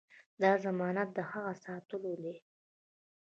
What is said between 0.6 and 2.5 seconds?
ضمانت د هغه ساتلو دی.